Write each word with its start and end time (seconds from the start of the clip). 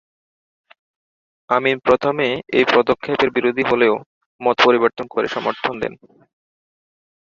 আমিন 1.49 1.77
প্রথমে 1.79 2.27
এই 2.53 2.65
পদক্ষেপের 2.75 3.29
বিরোধী 3.29 3.63
হলেও 3.63 3.93
মত 4.41 4.57
পরিবর্তন 4.65 5.05
করে 5.07 5.27
সমর্থন 5.27 5.73
দেন। 5.79 5.93